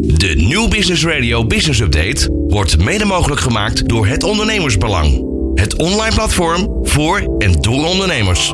De 0.00 0.34
New 0.36 0.68
Business 0.68 1.04
Radio 1.04 1.46
Business 1.46 1.80
Update 1.80 2.28
wordt 2.48 2.78
mede 2.78 3.04
mogelijk 3.04 3.40
gemaakt 3.40 3.88
door 3.88 4.06
het 4.06 4.22
Ondernemersbelang. 4.22 5.24
Het 5.54 5.76
online 5.76 6.14
platform 6.14 6.78
voor 6.82 7.36
en 7.38 7.52
door 7.52 7.86
ondernemers. 7.86 8.52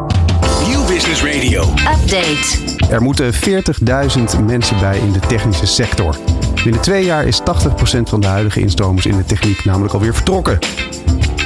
Nieuw 0.68 0.84
Business 0.86 1.22
Radio. 1.22 1.62
Update. 1.62 2.58
Er 2.90 3.02
moeten 3.02 3.32
40.000 3.34 4.44
mensen 4.46 4.80
bij 4.80 4.98
in 4.98 5.12
de 5.12 5.20
technische 5.20 5.66
sector. 5.66 6.16
Binnen 6.62 6.80
twee 6.80 7.04
jaar 7.04 7.26
is 7.26 7.40
80% 7.40 7.44
van 8.02 8.20
de 8.20 8.26
huidige 8.26 8.60
instromers 8.60 9.06
in 9.06 9.16
de 9.16 9.24
techniek 9.24 9.64
namelijk 9.64 9.94
alweer 9.94 10.14
vertrokken. 10.14 10.58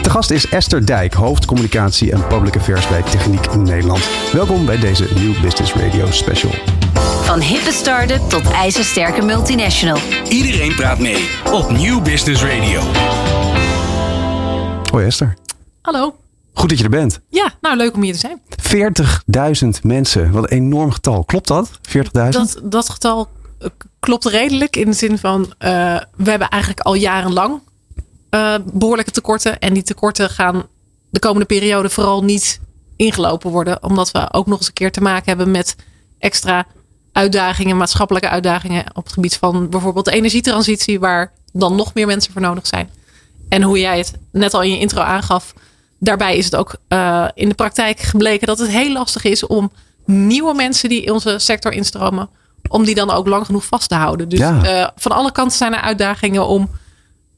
De 0.02 0.10
gast 0.10 0.30
is 0.30 0.48
Esther 0.48 0.86
Dijk, 0.86 1.14
hoofdcommunicatie 1.14 2.12
en 2.12 2.26
public 2.26 2.56
affairs 2.56 2.88
bij 2.88 3.02
Techniek 3.02 3.46
in 3.46 3.62
Nederland. 3.62 4.08
Welkom 4.32 4.66
bij 4.66 4.78
deze 4.78 5.04
New 5.14 5.40
Business 5.42 5.72
Radio 5.72 6.10
special. 6.10 6.77
Van 7.28 7.40
hippe 7.40 7.72
start-up 7.72 8.28
tot 8.28 8.50
ijzersterke 8.50 9.22
multinational. 9.22 9.98
Iedereen 10.28 10.74
praat 10.74 10.98
mee 10.98 11.28
op 11.52 11.70
Nieuw 11.70 12.02
Business 12.02 12.42
Radio. 12.42 12.80
Hoi 14.90 15.06
Esther, 15.06 15.36
Hallo. 15.82 16.16
goed 16.52 16.68
dat 16.68 16.78
je 16.78 16.84
er 16.84 16.90
bent. 16.90 17.20
Ja, 17.28 17.54
nou 17.60 17.76
leuk 17.76 17.94
om 17.94 18.02
hier 18.02 18.12
te 18.12 18.18
zijn. 18.18 18.40
40.000 19.64 19.68
mensen, 19.82 20.30
wat 20.30 20.42
een 20.42 20.56
enorm 20.56 20.90
getal. 20.90 21.24
Klopt 21.24 21.48
dat? 21.48 21.70
40.000? 21.88 22.02
Dat, 22.10 22.60
dat 22.64 22.88
getal 22.88 23.28
eh, 23.58 23.68
klopt 23.98 24.24
redelijk 24.24 24.76
in 24.76 24.86
de 24.86 24.96
zin 24.96 25.18
van 25.18 25.54
eh, 25.58 25.70
we 26.16 26.30
hebben 26.30 26.48
eigenlijk 26.48 26.82
al 26.82 26.94
jarenlang 26.94 27.60
eh, 28.30 28.54
behoorlijke 28.72 29.10
tekorten. 29.10 29.58
En 29.58 29.74
die 29.74 29.82
tekorten 29.82 30.30
gaan 30.30 30.66
de 31.10 31.18
komende 31.18 31.46
periode 31.46 31.90
vooral 31.90 32.24
niet 32.24 32.60
ingelopen 32.96 33.50
worden. 33.50 33.82
Omdat 33.82 34.10
we 34.10 34.32
ook 34.32 34.46
nog 34.46 34.58
eens 34.58 34.66
een 34.66 34.72
keer 34.72 34.92
te 34.92 35.00
maken 35.00 35.26
hebben 35.26 35.50
met 35.50 35.76
extra 36.18 36.66
uitdagingen, 37.18 37.76
maatschappelijke 37.76 38.28
uitdagingen 38.28 38.84
op 38.92 39.04
het 39.04 39.12
gebied 39.12 39.36
van 39.36 39.68
bijvoorbeeld 39.68 40.04
de 40.04 40.10
energietransitie, 40.12 41.00
waar 41.00 41.32
dan 41.52 41.76
nog 41.76 41.94
meer 41.94 42.06
mensen 42.06 42.32
voor 42.32 42.42
nodig 42.42 42.66
zijn. 42.66 42.90
En 43.48 43.62
hoe 43.62 43.78
jij 43.80 43.98
het 43.98 44.12
net 44.32 44.54
al 44.54 44.62
in 44.62 44.70
je 44.70 44.78
intro 44.78 45.00
aangaf, 45.00 45.54
daarbij 45.98 46.36
is 46.36 46.44
het 46.44 46.56
ook 46.56 46.76
eh, 46.88 47.28
in 47.34 47.48
de 47.48 47.54
praktijk 47.54 48.00
gebleken 48.00 48.46
dat 48.46 48.58
het 48.58 48.68
heel 48.68 48.92
lastig 48.92 49.24
is 49.24 49.46
om 49.46 49.70
nieuwe 50.04 50.54
mensen 50.54 50.88
die 50.88 51.02
in 51.02 51.12
onze 51.12 51.38
sector 51.38 51.72
instromen, 51.72 52.28
om 52.68 52.84
die 52.84 52.94
dan 52.94 53.10
ook 53.10 53.26
lang 53.26 53.46
genoeg 53.46 53.64
vast 53.64 53.88
te 53.88 53.94
houden. 53.94 54.28
Dus 54.28 54.38
Ja. 54.38 54.62
eh, 54.64 54.88
van 54.96 55.12
alle 55.12 55.32
kanten 55.32 55.56
zijn 55.56 55.74
er 55.74 55.80
uitdagingen 55.80 56.46
om 56.46 56.70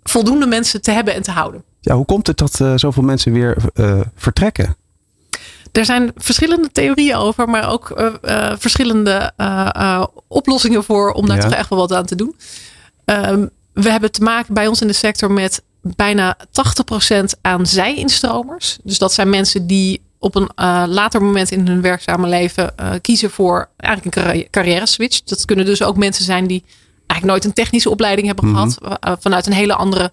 voldoende 0.03 0.47
mensen 0.47 0.83
te 0.83 0.91
hebben 0.91 1.15
en 1.15 1.23
te 1.23 1.31
houden. 1.31 1.65
Ja, 1.81 1.95
hoe 1.95 2.05
komt 2.05 2.27
het 2.27 2.39
dat 2.39 2.61
eh, 2.61 2.73
zoveel 2.77 3.03
mensen 3.03 3.33
weer 3.33 3.57
vertrekken? 4.17 4.77
Er 5.81 5.87
zijn 5.87 6.13
verschillende 6.17 6.69
theorieën 6.73 7.17
over, 7.17 7.49
maar 7.49 7.71
ook 7.71 7.91
eh, 7.91 8.07
eh, 8.23 8.57
verschillende 8.59 9.33
eh, 9.37 10.05
oplossingen 10.29 10.85
voor 10.85 11.13
om 11.13 11.27
daar 11.27 11.37
Ja. 11.37 11.43
toch 11.43 11.53
echt 11.53 11.69
wel 11.69 11.79
wat 11.79 11.93
aan 11.93 12.07
te 12.07 12.15
doen. 12.15 12.37
Ehm, 13.05 13.47
we 13.73 13.91
hebben 13.91 14.13
te 14.13 14.23
maken 14.23 14.55
bij 14.55 14.67
ons 14.67 14.81
in 14.81 14.87
de 14.87 14.93
sector 14.93 15.31
met 15.33 15.63
bijna 15.83 16.37
80% 16.51 17.35
aan 17.41 17.67
zij-instromers. 17.67 18.79
Dus 18.83 18.99
dat 18.99 19.13
zijn 19.13 19.31
mensen 19.31 19.67
die 19.67 20.03
op 20.19 20.35
een 20.35 20.51
later 20.91 21.23
moment 21.23 21.51
in 21.51 21.67
hun 21.67 21.81
werkzame 21.81 22.29
leven 22.29 22.75
kiezen 23.01 23.31
voor 23.31 23.69
eigenlijk 23.77 24.17
een 24.17 24.23
carri- 24.23 24.49
carrière 24.51 24.87
switch. 24.87 25.23
Dat 25.23 25.45
kunnen 25.45 25.65
dus 25.65 25.83
ook 25.83 25.97
mensen 25.97 26.25
zijn 26.25 26.47
die 26.47 26.65
eigenlijk 27.07 27.25
nooit 27.25 27.45
een 27.45 27.63
technische 27.65 27.91
opleiding 27.91 28.27
hebben 28.27 28.45
Mhm. 28.49 28.55
gehad, 28.55 28.79
eh, 29.01 29.13
vanuit 29.21 29.47
een 29.47 29.53
hele 29.53 29.75
andere 29.75 30.11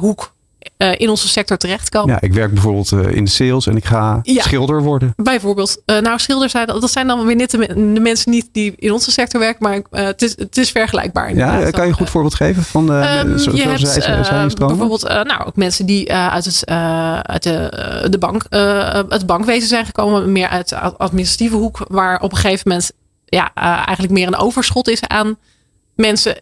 hoek 0.00 0.34
eh, 0.76 0.92
in 0.96 1.08
onze 1.08 1.28
sector 1.28 1.56
terechtkomen. 1.56 2.10
Ja, 2.14 2.20
ik 2.20 2.32
werk 2.32 2.52
bijvoorbeeld 2.52 2.92
eh, 2.92 3.10
in 3.16 3.24
de 3.24 3.30
sales 3.30 3.66
en 3.66 3.76
ik 3.76 3.84
ga 3.84 4.18
Ja. 4.22 4.42
schilder 4.42 4.82
worden. 4.82 5.12
Bijvoorbeeld, 5.16 5.82
eh, 5.84 5.98
nou 5.98 6.18
schilders 6.18 6.52
zijn 6.52 6.66
dat 6.66 6.90
zijn 6.90 7.06
dan 7.06 7.26
weer 7.26 7.36
net 7.36 7.50
de, 7.50 7.58
me- 7.58 7.92
de 7.94 8.00
mensen 8.00 8.30
niet 8.30 8.48
die 8.52 8.74
in 8.76 8.92
onze 8.92 9.10
sector 9.10 9.40
werken, 9.40 9.62
maar 9.90 10.04
het, 10.04 10.22
is, 10.22 10.36
het 10.38 10.56
is 10.56 10.70
vergelijkbaar. 10.70 11.34
Ja, 11.34 11.70
kan 11.70 11.82
je 11.84 11.90
een 11.90 11.96
goed 11.96 12.10
voorbeeld 12.10 12.34
geven 12.34 12.62
van 12.62 12.92
eh 12.92 13.20
Ehm, 13.20 13.38
zo, 13.38 13.54
je 13.56 13.62
hebt 13.62 13.80
zij, 13.88 14.02
eh, 14.02 14.42
instromen? 14.42 14.56
bijvoorbeeld 14.56 15.02
nou, 15.02 15.44
ook 15.46 15.56
mensen 15.56 15.86
die 15.86 16.12
uit, 16.12 16.44
het, 16.44 16.66
uit 17.26 17.42
de, 17.42 18.06
de 18.10 18.18
bank, 18.18 18.46
het 19.08 19.26
bankwezen 19.26 19.68
zijn 19.68 19.84
gekomen, 19.86 20.32
meer 20.32 20.48
uit 20.48 20.68
de 20.68 20.76
administratieve 20.78 21.56
hoek, 21.56 21.84
waar 21.88 22.20
op 22.20 22.30
een 22.32 22.38
gegeven 22.38 22.68
moment 22.68 22.92
ja, 23.24 23.54
eigenlijk 23.54 24.12
meer 24.12 24.26
een 24.26 24.36
overschot 24.36 24.88
is 24.88 25.02
aan 25.02 25.36
mensen 25.94 26.36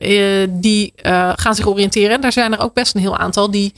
die 0.60 0.92
gaan 1.36 1.54
zich 1.54 1.66
oriënteren. 1.66 2.10
En 2.14 2.20
daar 2.20 2.32
zijn 2.32 2.52
er 2.52 2.60
ook 2.60 2.74
best 2.74 2.94
een 2.94 3.00
heel 3.00 3.16
aantal 3.16 3.50
die 3.50 3.72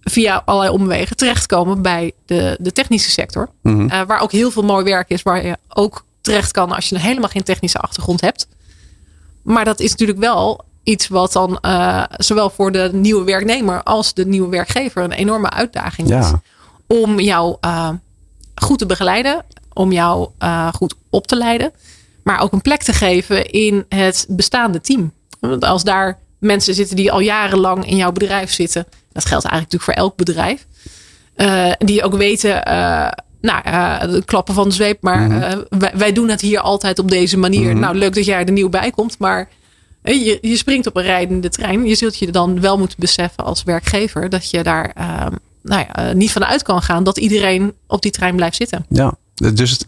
via 0.00 0.42
allerlei 0.44 0.74
omwegen 0.74 1.16
terechtkomen 1.16 1.82
bij 1.82 2.12
de, 2.26 2.56
de 2.60 2.72
technische 2.72 3.10
sector. 3.10 3.48
Mhm. 3.62 3.88
Eh, 3.88 4.02
waar 4.06 4.20
ook 4.20 4.32
heel 4.32 4.50
veel 4.50 4.62
mooi 4.62 4.84
werk 4.84 5.10
is, 5.10 5.22
waar 5.22 5.46
je 5.46 5.56
ook 5.68 6.04
terecht 6.20 6.50
kan 6.50 6.72
als 6.72 6.88
je 6.88 6.98
helemaal 6.98 7.28
geen 7.28 7.42
technische 7.42 7.78
achtergrond 7.78 8.20
hebt. 8.20 8.48
Maar 9.42 9.64
dat 9.64 9.80
is 9.80 9.90
natuurlijk 9.90 10.18
wel 10.18 10.64
iets 10.82 11.08
wat 11.08 11.32
dan 11.32 11.58
eh, 11.60 12.02
zowel 12.16 12.50
voor 12.50 12.72
de 12.72 12.90
nieuwe 12.92 13.24
werknemer 13.24 13.82
als 13.82 14.14
de 14.14 14.26
nieuwe 14.26 14.48
werkgever 14.48 15.02
een 15.02 15.12
enorme 15.12 15.50
uitdaging 15.50 16.14
is. 16.14 16.32
Om 16.86 17.20
jou 17.20 17.56
eh, 17.60 17.90
goed 18.54 18.78
te 18.78 18.86
begeleiden, 18.86 19.44
om 19.72 19.92
jou 19.92 20.28
goed 20.72 20.94
op 21.10 21.26
te 21.26 21.36
leiden, 21.36 21.72
maar 22.22 22.40
ook 22.40 22.52
een 22.52 22.62
plek 22.62 22.82
te 22.82 22.92
geven 22.92 23.50
in 23.50 23.84
het 23.88 24.26
bestaande 24.28 24.80
team. 24.80 25.12
Want 25.40 25.64
als 25.64 25.84
daar 25.84 26.18
mensen 26.38 26.74
zitten 26.74 26.96
die 26.96 27.12
al 27.12 27.20
jarenlang 27.20 27.86
in 27.86 27.96
jouw 27.96 28.12
bedrijf 28.12 28.52
zitten, 28.52 28.86
dat 29.18 29.26
geldt 29.26 29.44
eigenlijk 29.44 29.72
natuurlijk 29.72 29.82
voor 29.82 29.94
elk 30.04 30.16
bedrijf, 30.16 30.66
eh, 31.34 31.72
die 31.78 32.02
ook 32.02 32.14
weten, 32.16 32.64
eh, 32.64 33.08
nou, 33.40 33.62
de 34.10 34.22
klappen 34.24 34.54
van 34.54 34.68
de 34.68 34.74
zweep, 34.74 35.02
maar 35.02 35.20
Mhm. 35.30 35.42
eh, 35.42 35.58
wij, 35.78 35.92
wij 35.94 36.12
doen 36.12 36.28
het 36.28 36.40
hier 36.40 36.60
altijd 36.60 36.98
op 36.98 37.10
deze 37.10 37.38
manier. 37.38 37.76
Nou, 37.76 37.96
leuk 37.96 38.14
dat 38.14 38.24
jij 38.24 38.44
er 38.44 38.52
nieuw 38.52 38.68
bij 38.68 38.90
komt, 38.90 39.18
maar 39.18 39.48
je, 40.02 40.38
je 40.40 40.56
springt 40.56 40.86
op 40.86 40.96
een 40.96 41.02
rijdende 41.02 41.48
trein. 41.48 41.86
Je 41.86 41.94
zult 41.94 42.18
je 42.18 42.30
dan 42.30 42.60
wel 42.60 42.78
moeten 42.78 42.96
beseffen 43.00 43.44
als 43.44 43.62
werkgever 43.62 44.28
dat 44.28 44.50
je 44.50 44.62
daar 44.62 44.90
eh, 44.94 45.26
nou 45.62 45.84
ja, 45.94 46.12
niet 46.12 46.32
van 46.32 46.44
uit 46.44 46.62
kan 46.62 46.82
gaan 46.82 47.04
dat 47.04 47.18
iedereen 47.18 47.72
op 47.86 48.02
die 48.02 48.10
trein 48.10 48.36
blijft 48.36 48.56
zitten. 48.56 48.86
Ja, 48.88 49.14
dus 49.54 49.78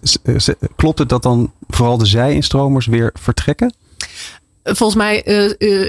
klopt 0.76 0.98
het 0.98 1.08
dat 1.08 1.22
dan 1.22 1.52
vooral 1.68 1.98
de 1.98 2.06
zij-instromers 2.06 2.86
weer 2.86 3.10
vertrekken? 3.20 3.74
Volgens 4.62 4.98
mij 4.98 5.16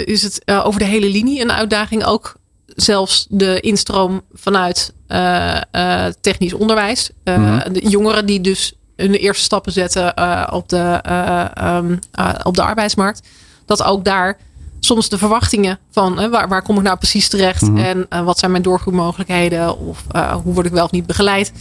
is 0.05 0.21
het 0.21 0.41
over 0.63 0.79
de 0.79 0.85
hele 0.85 1.09
linie 1.09 1.41
een 1.41 1.51
uitdaging. 1.51 2.03
Ook 2.05 2.35
zelfs 2.75 3.25
de 3.29 3.59
instroom 3.59 4.21
vanuit 4.33 4.93
eh, 5.07 5.61
eh, 5.71 6.13
technisch 6.21 6.53
onderwijs. 6.53 7.09
Eh, 7.23 7.37
Mhm. 7.37 7.73
De 7.73 7.89
jongeren 7.89 8.25
die 8.25 8.41
dus 8.41 8.73
hun 8.95 9.13
eerste 9.13 9.43
stappen 9.43 9.71
zetten 9.71 10.13
op, 10.53 10.69
de, 10.69 10.99
eh, 11.01 11.45
ehm, 11.53 11.95
eh, 12.11 12.33
op 12.43 12.55
de 12.55 12.63
arbeidsmarkt. 12.63 13.21
Dat 13.65 13.83
ook 13.83 14.05
daar 14.05 14.37
soms 14.79 15.09
de 15.09 15.17
verwachtingen 15.17 15.79
van 15.91 16.19
hè, 16.19 16.29
waar, 16.29 16.47
waar 16.47 16.61
kom 16.61 16.77
ik 16.77 16.83
nou 16.83 16.97
precies 16.97 17.29
terecht? 17.29 17.61
Mhm. 17.61 17.77
En 17.77 18.25
wat 18.25 18.39
zijn 18.39 18.51
mijn 18.51 18.63
doorgroeimogelijkheden? 18.63 19.77
Of 19.79 20.03
hoe 20.43 20.53
word 20.53 20.65
ik 20.65 20.71
wel 20.71 20.83
of 20.85 20.91
niet 20.91 21.05
begeleid? 21.05 21.51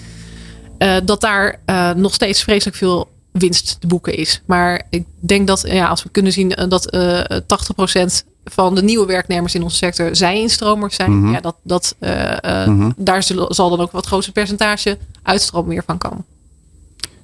Dat 1.04 1.20
daar 1.20 1.60
nog 1.96 2.14
steeds 2.14 2.42
vreselijk 2.42 2.76
veel 2.76 3.08
winst 3.32 3.76
te 3.80 3.86
boeken 3.86 4.14
is. 4.16 4.42
Maar 4.46 4.82
ik 4.90 5.04
denk 5.20 5.46
dat 5.46 5.64
ja, 5.66 5.86
als 5.88 6.02
we 6.02 6.08
kunnen 6.08 6.32
zien 6.32 6.48
dat 6.68 6.90
eh 6.90 7.20
80% 7.46 8.24
van 8.44 8.74
de 8.74 8.82
nieuwe 8.82 9.06
werknemers 9.06 9.54
in 9.54 9.62
onze 9.62 9.76
sector 9.76 10.16
zij-instromers 10.16 10.94
zijn, 10.96 11.18
Mhm. 11.18 11.32
ja, 11.32 11.40
dat, 11.40 11.56
dat, 11.62 11.94
eh, 11.98 12.62
eh, 12.62 12.68
Mhm. 12.68 12.90
daar 12.96 13.22
zullen, 13.22 13.54
zal 13.54 13.70
dan 13.70 13.80
ook 13.80 13.92
wat 13.92 14.06
grootste 14.06 14.32
percentage 14.32 14.98
uitstroom 15.22 15.66
weer 15.66 15.82
van 15.86 15.98
komen. 15.98 16.24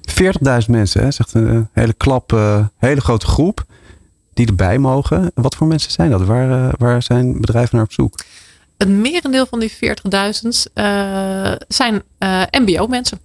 40.000 0.01 0.71
mensen, 0.71 1.01
hè? 1.03 1.11
zegt 1.11 1.33
een 1.33 1.49
eh, 1.49 1.59
hele 1.71 1.93
klap, 1.93 2.31
hele 2.77 3.01
grote 3.01 3.25
groep 3.25 3.65
die 4.33 4.47
erbij 4.47 4.77
mogen. 4.77 5.31
Wat 5.33 5.55
voor 5.55 5.67
mensen 5.67 5.91
zijn 5.91 6.09
dat? 6.11 6.23
Waar, 6.25 6.73
waar 6.77 7.03
zijn 7.03 7.41
bedrijven 7.41 7.75
naar 7.75 7.85
op 7.85 7.91
zoek? 7.91 8.19
Een 8.77 9.01
merendeel 9.01 9.45
van 9.45 9.59
die 9.59 9.71
40.000 9.71 10.65
eh, 10.73 11.51
zijn 11.67 12.01
MBO-mensen. 12.59 13.19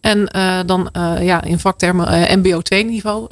En 0.00 0.26
dan 0.66 0.88
ja, 1.20 1.42
in 1.42 1.58
vaktermen 1.58 2.38
MBO 2.38 2.60
2 2.60 2.84
niveau, 2.84 3.28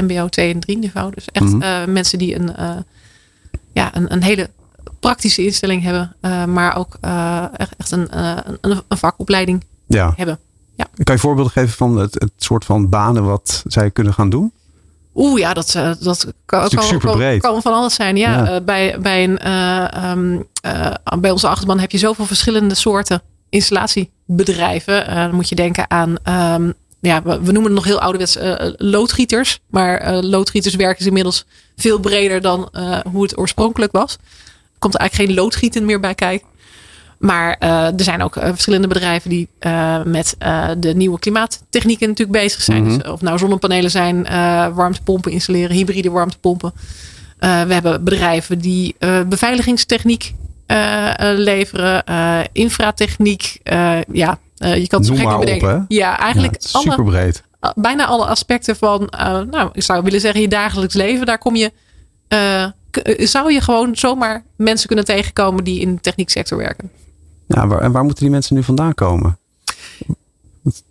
MBO 0.00 0.28
2 0.28 0.52
en 0.52 0.60
3 0.60 0.78
niveau. 0.78 1.12
Dus 1.14 1.24
echt 1.32 1.44
Mhm. 1.52 1.92
mensen 1.92 2.18
die 2.18 2.34
een, 2.34 2.50
ja, 3.76 3.96
een, 3.96 4.12
een 4.12 4.22
hele 4.22 4.50
praktische 5.00 5.44
instelling 5.44 5.82
hebben, 5.82 6.16
eh, 6.20 6.44
maar 6.44 6.76
ook 6.76 6.96
eh, 7.00 7.44
echt, 7.56 7.90
een, 7.90 8.10
eh, 8.10 8.36
een, 8.60 8.82
een 8.88 8.96
vakopleiding 8.96 9.64
Ja. 9.86 10.12
hebben. 10.16 10.38
Kan 11.02 11.14
je 11.14 11.20
voorbeelden 11.20 11.52
geven 11.52 11.76
van 11.76 11.96
het, 11.96 12.14
het 12.14 12.32
soort 12.36 12.64
van 12.64 12.88
banen 12.88 13.24
wat 13.24 13.62
zij 13.66 13.90
kunnen 13.90 14.14
gaan 14.14 14.30
doen? 14.30 14.52
Oeh, 15.14 15.38
ja, 15.38 15.54
dat, 15.54 15.72
dat 16.00 16.26
kan, 16.44 16.68
kan, 16.68 17.38
kan, 17.38 17.62
van 17.62 17.72
alles 17.72 17.94
zijn. 17.94 18.16
Ja, 18.16 18.44
Ja. 18.44 18.60
Bij, 18.60 19.00
bij, 19.00 19.24
een, 19.24 19.38
eh, 19.38 19.94
ehm, 19.94 20.40
eh, 20.60 20.92
bij 21.20 21.30
onze 21.30 21.48
achterban 21.48 21.78
heb 21.78 21.90
je 21.90 21.98
zoveel 21.98 22.26
verschillende 22.26 22.74
soorten 22.74 23.22
installatiebedrijven. 23.48 25.14
Dan 25.14 25.34
moet 25.34 25.48
je 25.48 25.54
denken 25.54 25.90
aan, 25.90 26.16
ehm, 26.22 26.70
ja, 27.00 27.22
we, 27.22 27.30
we 27.30 27.52
noemen 27.52 27.64
het 27.64 27.72
nog 27.72 27.84
heel 27.84 28.00
ouderwets 28.00 28.36
eh, 28.36 28.54
loodgieters. 28.76 29.60
Maar 29.66 29.98
eh, 29.98 30.18
loodgieters 30.22 30.74
werken 30.74 31.00
is 31.00 31.06
inmiddels 31.06 31.44
veel 31.76 31.98
breder 31.98 32.40
dan 32.40 32.68
eh, 32.72 32.98
hoe 33.12 33.22
het 33.22 33.38
oorspronkelijk 33.38 33.92
was. 33.92 34.12
Er 34.12 34.78
komt 34.78 34.94
eigenlijk 34.96 35.30
geen 35.30 35.40
loodgieten 35.40 35.84
meer 35.84 36.00
bij 36.00 36.14
kijken. 36.14 36.46
Maar 37.18 37.56
eh, 37.58 37.86
er 37.86 38.02
zijn 38.02 38.22
ook 38.22 38.36
eh, 38.36 38.48
verschillende 38.48 38.88
bedrijven 38.88 39.30
die 39.30 39.48
eh, 39.58 40.02
met 40.02 40.34
eh, 40.38 40.68
de 40.78 40.94
nieuwe 40.94 41.18
klimaattechnieken 41.18 42.08
natuurlijk 42.08 42.38
bezig 42.38 42.62
zijn. 42.62 42.82
Mhm. 42.82 42.98
Dus 42.98 43.10
of 43.10 43.20
nou 43.20 43.38
zonnepanelen 43.38 43.90
zijn, 43.90 44.26
eh, 44.26 44.74
warmtepompen 44.74 45.32
installeren, 45.32 45.76
hybride 45.76 46.10
warmtepompen. 46.10 46.72
Uh, 47.40 47.62
we 47.62 47.72
hebben 47.72 48.04
bedrijven 48.04 48.58
die 48.58 48.94
uh, 48.98 49.20
beveiligingstechniek 49.22 50.34
uh, 50.66 51.12
leveren, 51.18 52.04
infratechniek. 52.52 53.60
ja, 54.12 54.38
je 54.56 54.86
kan 54.86 54.98
het 55.00 55.08
Noem 55.08 55.16
gek 55.16 55.26
maar 55.26 55.34
op, 55.34 55.40
bedenken. 55.40 55.84
Ja, 55.88 56.18
eigenlijk 56.18 56.56
Ja, 56.60 56.68
alle, 56.80 57.04
breed. 57.04 57.42
bijna 57.74 58.06
alle 58.06 58.26
aspecten 58.26 58.76
van, 58.76 59.08
nou, 59.50 59.68
ik 59.72 59.82
zou 59.82 60.02
willen 60.02 60.20
zeggen, 60.20 60.40
je 60.40 60.48
dagelijks 60.48 60.94
leven. 60.94 61.26
Daar 61.26 61.38
kom 61.38 61.56
je, 61.56 61.72
zou 63.18 63.52
je 63.52 63.60
gewoon 63.60 63.96
zomaar 63.96 64.44
mensen 64.56 64.86
kunnen 64.86 65.04
tegenkomen 65.04 65.64
die 65.64 65.80
in 65.80 65.94
de 65.94 66.00
technieksector 66.00 66.58
werken. 66.58 66.90
Ja, 67.46 67.66
waar, 67.66 67.80
en 67.80 67.92
waar 67.92 68.04
moeten 68.04 68.22
die 68.22 68.32
mensen 68.32 68.54
nu 68.56 68.62
vandaan 68.62 68.94
komen? 68.94 69.38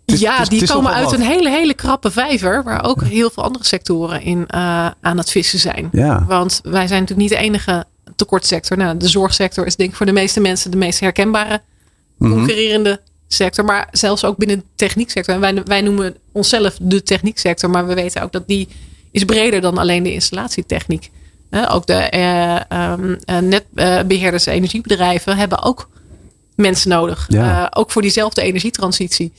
Is- 0.04 0.20
ja, 0.20 0.40
is- 0.40 0.48
die 0.48 0.66
komen 0.66 0.92
uit 0.92 1.04
wat. 1.04 1.12
een 1.14 1.20
hele, 1.20 1.50
hele 1.50 1.74
krappe 1.74 2.10
vijver. 2.10 2.62
Waar 2.64 2.84
ook 2.84 3.02
heel 3.02 3.30
veel 3.30 3.42
andere 3.42 3.64
sectoren 3.64 4.22
in 4.22 4.44
eh, 4.46 4.90
aan 5.00 5.18
het 5.18 5.30
vissen 5.30 5.58
zijn. 5.58 5.88
Ja. 5.92 6.24
Want 6.28 6.60
wij 6.62 6.86
zijn 6.86 7.00
natuurlijk 7.00 7.28
niet 7.30 7.38
de 7.38 7.44
enige 7.44 7.84
tekortsector. 8.16 8.76
Nou, 8.76 8.96
de 8.96 9.08
zorgsector 9.08 9.66
is 9.66 9.76
denk 9.76 9.90
ik 9.90 9.96
voor 9.96 10.06
de 10.06 10.12
meeste 10.12 10.40
mensen 10.40 10.70
de 10.70 10.76
meest 10.76 11.00
herkenbare 11.00 11.60
Mhm. 12.18 12.32
concurrerende 12.32 13.00
sector. 13.28 13.64
Maar 13.64 13.88
zelfs 13.90 14.24
ook 14.24 14.36
binnen 14.36 14.58
de 14.58 14.64
technieksector. 14.74 15.34
En 15.34 15.40
wij, 15.40 15.62
wij 15.64 15.80
noemen 15.80 16.16
onszelf 16.32 16.76
de 16.80 17.02
technieksector. 17.02 17.70
Maar 17.70 17.86
we 17.86 17.94
weten 17.94 18.22
ook 18.22 18.32
dat 18.32 18.46
die 18.46 18.68
is 19.10 19.24
breder 19.24 19.60
dan 19.60 19.78
alleen 19.78 20.02
de 20.02 20.12
installatietechniek. 20.12 21.10
Eh, 21.50 21.74
ook 21.74 21.86
de 21.86 21.94
eh, 21.94 22.70
ehm, 22.70 23.14
eh, 23.24 23.38
netbeheerders, 23.38 24.46
energiebedrijven 24.46 25.36
hebben 25.36 25.62
ook 25.62 25.88
mensen 26.54 26.90
nodig. 26.90 27.26
Ja. 27.28 27.60
Eh, 27.60 27.80
ook 27.80 27.90
voor 27.90 28.02
diezelfde 28.02 28.42
energietransitie. 28.42 29.32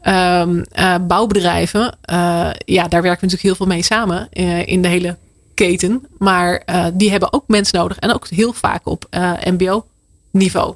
Ehm, 0.00 0.62
eh, 0.72 0.94
bouwbedrijven, 1.06 1.96
eh, 2.00 2.50
ja, 2.64 2.88
daar 2.88 3.02
werken 3.02 3.20
we 3.20 3.26
natuurlijk 3.26 3.42
heel 3.42 3.54
veel 3.54 3.66
mee 3.66 3.82
samen 3.82 4.28
eh, 4.30 4.66
in 4.66 4.82
de 4.82 4.88
hele 4.88 5.16
keten. 5.54 6.06
Maar 6.18 6.62
eh, 6.64 6.86
die 6.94 7.10
hebben 7.10 7.32
ook 7.32 7.44
mensen 7.46 7.78
nodig 7.78 7.98
en 7.98 8.14
ook 8.14 8.28
heel 8.28 8.52
vaak 8.52 8.86
op 8.86 9.06
eh, 9.10 9.32
MBO-niveau. 9.44 10.74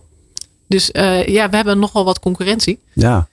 Dus 0.69 0.91
eh, 0.91 1.26
ja, 1.26 1.50
we 1.50 1.56
hebben 1.56 1.79
nogal 1.79 2.05
wat 2.05 2.20
concurrentie. 2.20 2.79
Ja. 2.93 3.29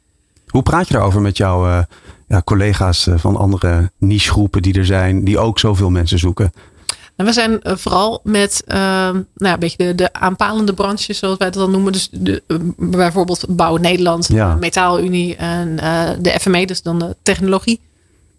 Hoe 0.47 0.63
praat 0.63 0.87
je 0.87 0.93
daarover 0.93 1.21
met 1.21 1.37
jouw 1.37 1.67
eh, 1.67 1.79
ja, 2.27 2.41
collega's 2.41 3.07
eh, 3.07 3.17
van 3.17 3.35
andere 3.35 3.91
nichegroepen 3.97 4.61
die 4.61 4.73
er 4.73 4.85
zijn, 4.85 5.23
die 5.23 5.39
ook 5.39 5.59
zoveel 5.59 5.89
mensen 5.89 6.19
zoeken? 6.19 6.53
En 7.15 7.25
we 7.25 7.33
zijn 7.33 7.59
vooral 7.63 8.19
met 8.23 8.63
ehm, 8.67 9.21
nou, 9.35 9.53
een 9.53 9.59
beetje 9.59 9.77
de, 9.77 9.95
de 9.95 10.13
aanpalende 10.13 10.73
branches, 10.73 11.17
zoals 11.17 11.37
wij 11.37 11.49
dat 11.49 11.61
dan 11.61 11.71
noemen. 11.71 11.91
Dus 11.91 12.09
de, 12.11 12.43
bijvoorbeeld 12.77 13.45
Bouw 13.49 13.77
Nederland, 13.77 14.27
Ja. 14.27 14.55
Metaalunie 14.55 15.35
en 15.35 15.75
de 16.21 16.37
FME, 16.39 16.65
dus 16.65 16.81
dan 16.81 16.99
de 16.99 17.15
technologie 17.21 17.79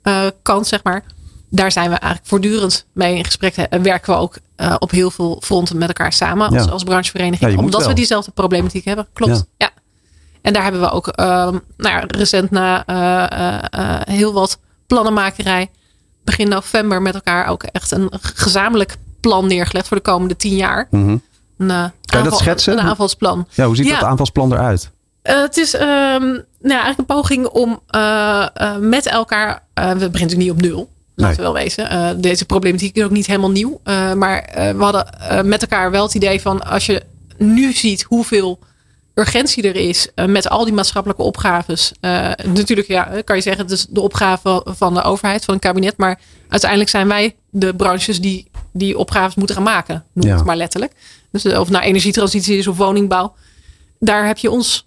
eh, 0.07 0.27
kant, 0.43 0.67
zeg 0.67 0.83
maar. 0.83 1.05
Daar 1.49 1.73
zijn 1.73 1.91
we 1.91 1.97
eigenlijk 1.97 2.31
voortdurend 2.31 2.87
mee 2.93 3.17
in 3.17 3.25
gesprek. 3.25 3.57
En 3.57 3.83
werken 3.83 4.15
we 4.15 4.21
ook 4.21 4.37
eh, 4.57 4.75
op 4.79 4.91
heel 4.91 5.11
veel 5.11 5.41
fronten 5.45 5.79
met 5.79 5.89
elkaar 5.89 6.13
samen 6.13 6.49
als, 6.49 6.65
Ja. 6.65 6.71
als 6.71 6.83
branchevereniging. 6.85 7.41
Ja, 7.41 7.49
je 7.57 7.59
omdat 7.59 7.81
wel. 7.81 7.89
we 7.89 7.95
diezelfde 7.95 8.31
problematiek 8.31 8.85
hebben. 8.85 9.07
Klopt, 9.13 9.45
Ja. 9.57 9.71
En 10.43 10.53
daar 10.53 10.63
hebben 10.63 10.81
we 10.81 10.91
ook 10.91 11.09
ehm, 11.09 11.59
nou 11.77 11.95
ja, 11.95 12.05
recent 12.07 12.51
na 12.51 12.85
eh, 12.87 13.59
eh, 13.71 14.01
heel 14.05 14.33
wat 14.33 14.59
plannenmakerij 14.87 15.71
begin 16.25 16.49
november 16.49 17.03
met 17.03 17.15
elkaar 17.15 17.47
ook 17.47 17.63
echt 17.63 17.91
een 17.91 18.09
gezamenlijk 18.21 18.97
plan 19.21 19.47
neergelegd 19.47 19.89
voor 19.89 19.97
de 19.97 20.03
komende 20.03 20.37
tien 20.37 20.57
jaar. 20.57 20.87
Mhm. 20.91 21.17
Een, 21.59 21.71
eh, 21.71 21.85
dat 22.01 22.21
aanval- 22.21 22.39
schetsen? 22.39 22.73
Een 22.79 22.85
aanvalsplan. 22.85 23.47
Ja, 23.51 23.67
hoe 23.67 23.77
ziet 23.77 23.89
dat 23.91 24.03
aanvalsplan 24.03 24.53
eruit? 24.53 24.91
Het 25.23 25.57
is 25.57 25.75
ehm, 25.75 25.87
nou 26.21 26.43
ja, 26.61 26.83
eigenlijk 26.83 26.99
een 26.99 27.17
poging 27.17 27.47
om 27.47 27.81
met 28.81 29.07
elkaar. 29.07 29.63
we 29.75 29.83
beginnen 29.85 30.11
natuurlijk 30.13 30.39
niet 30.39 30.51
op 30.51 30.61
nul. 30.61 30.91
Laten 31.17 31.37
Nee. 31.37 31.47
we 31.47 31.53
wel 31.53 31.63
wezen. 31.63 31.91
Eh, 31.91 32.11
deze 32.17 32.45
problematiek 32.45 32.97
is 32.97 33.03
ook 33.05 33.11
niet 33.11 33.27
helemaal 33.27 33.51
nieuw. 33.51 33.81
Eh, 33.85 34.13
maar 34.13 34.39
eh, 34.43 34.71
we 34.77 34.83
hadden 34.83 35.49
met 35.49 35.63
elkaar 35.63 35.91
wel 35.91 36.03
het 36.03 36.15
idee 36.15 36.41
van 36.41 36.65
als 36.65 36.87
je 36.87 37.03
nu 37.39 37.73
ziet 37.73 38.03
hoeveel 38.03 38.59
urgentie 39.15 39.63
er 39.69 39.77
is 39.77 40.09
met 40.27 40.49
al 40.49 40.65
die 40.65 40.73
maatschappelijke 40.75 41.23
opgaves. 41.23 41.93
Natuurlijk 42.45 42.89
ja, 42.89 43.11
kan 43.25 43.37
je 43.37 43.43
zeggen, 43.43 43.63
het 43.63 43.73
is 43.73 43.87
de 43.91 44.01
opgave 44.01 44.63
van 44.67 44.95
de 44.95 45.03
overheid, 45.03 45.45
van 45.45 45.55
het 45.55 45.63
kabinet. 45.63 45.97
Maar 45.97 46.21
uiteindelijk 46.49 46.91
zijn 46.91 47.09
wij 47.09 47.37
de 47.51 47.75
branches 47.75 48.21
die 48.21 48.51
die 48.73 48.99
opgaves 48.99 49.35
moeten 49.35 49.55
gaan 49.57 49.65
maken. 49.65 50.05
Noem 50.13 50.27
Ja. 50.29 50.37
het 50.37 50.45
maar 50.45 50.57
letterlijk. 50.57 50.93
Dus 51.33 51.45
of 51.47 51.53
het 51.53 51.69
nou 51.69 51.85
energietransitie 51.85 52.59
is 52.59 52.67
of 52.67 52.77
woningbouw. 52.77 53.35
Daar 54.01 54.27
heb 54.27 54.39
je 54.39 54.51
ons 54.51 54.87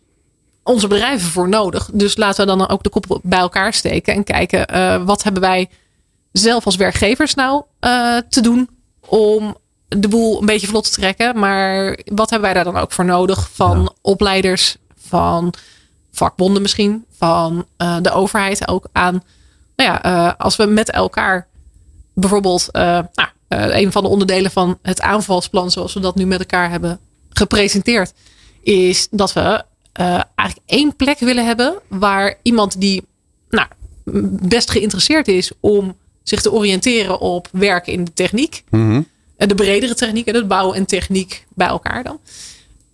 onze 0.63 0.87
bedrijven 0.87 1.29
voor 1.29 1.49
nodig. 1.49 1.89
Dus 1.93 2.17
laten 2.17 2.45
we 2.47 2.57
dan 2.57 2.69
ook 2.69 2.83
de 2.83 2.89
kop 2.89 3.19
bij 3.23 3.39
elkaar 3.39 3.73
steken 3.73 4.13
en 4.13 4.23
kijken 4.23 5.05
wat 5.05 5.23
hebben 5.23 5.41
wij 5.41 5.69
zelf 6.31 6.65
als 6.65 6.75
werkgevers 6.75 7.33
nou 7.33 7.63
eh, 7.79 8.17
te 8.29 8.41
doen 8.41 8.69
om 9.07 9.57
de 9.87 10.07
boel 10.07 10.39
een 10.39 10.45
beetje 10.45 10.67
vlot 10.67 10.83
te 10.83 10.91
trekken. 10.99 11.39
Maar 11.39 11.99
wat 12.05 12.29
hebben 12.29 12.51
wij 12.53 12.63
daar 12.63 12.73
dan 12.73 12.81
ook 12.81 12.91
voor 12.91 13.05
nodig 13.05 13.49
van 13.53 13.79
Ja. 13.81 13.89
opleiders, 14.01 14.77
van 14.97 15.53
vakbonden 16.11 16.61
misschien, 16.61 17.05
van 17.17 17.65
eh, 17.77 17.97
de 18.01 18.11
overheid 18.11 18.67
ook 18.67 18.87
aan. 18.91 19.23
Nou 19.75 19.89
ja, 19.91 20.03
eh, 20.03 20.33
als 20.37 20.55
we 20.55 20.65
met 20.65 20.91
elkaar 20.91 21.47
bijvoorbeeld 22.13 22.69
nou, 22.71 23.07
een 23.47 23.91
van 23.91 24.03
de 24.03 24.09
onderdelen 24.09 24.51
van 24.51 24.77
het 24.81 25.01
aanvalsplan, 25.01 25.71
zoals 25.71 25.93
we 25.93 25.99
dat 25.99 26.15
nu 26.15 26.25
met 26.25 26.39
elkaar 26.39 26.69
hebben 26.69 26.99
gepresenteerd, 27.29 28.13
is 28.61 29.07
dat 29.11 29.33
we 29.33 29.63
eigenlijk 30.35 30.59
één 30.65 30.95
plek 30.95 31.19
willen 31.19 31.45
hebben 31.45 31.79
waar 31.87 32.35
iemand 32.41 32.81
die 32.81 33.07
nou, 33.49 33.67
best 34.47 34.71
geïnteresseerd 34.71 35.27
is 35.27 35.51
om 35.59 35.95
zich 36.29 36.41
te 36.41 36.51
oriënteren 36.51 37.19
op 37.19 37.47
werken 37.51 37.93
in 37.93 38.03
de 38.03 38.13
techniek, 38.13 38.63
eh, 38.71 39.47
de 39.47 39.55
bredere 39.55 39.95
techniek 39.95 40.27
en 40.27 40.35
het 40.35 40.47
bouw 40.47 40.73
en 40.73 40.85
techniek 40.85 41.45
bij 41.53 41.67
elkaar 41.67 42.03
dan. 42.03 42.19